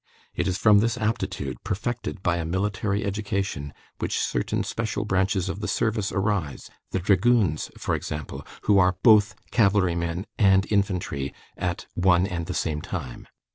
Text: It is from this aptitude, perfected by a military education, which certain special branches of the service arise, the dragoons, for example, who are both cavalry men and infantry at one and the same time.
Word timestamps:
It 0.33 0.47
is 0.47 0.57
from 0.57 0.79
this 0.79 0.97
aptitude, 0.97 1.63
perfected 1.63 2.23
by 2.23 2.37
a 2.37 2.43
military 2.43 3.05
education, 3.05 3.71
which 3.99 4.19
certain 4.19 4.63
special 4.63 5.05
branches 5.05 5.47
of 5.47 5.59
the 5.59 5.67
service 5.67 6.11
arise, 6.11 6.71
the 6.89 6.97
dragoons, 6.97 7.69
for 7.77 7.93
example, 7.93 8.43
who 8.63 8.79
are 8.79 8.97
both 9.03 9.35
cavalry 9.51 9.93
men 9.93 10.25
and 10.39 10.65
infantry 10.71 11.35
at 11.55 11.85
one 11.93 12.25
and 12.25 12.47
the 12.47 12.55
same 12.55 12.81
time. 12.81 13.27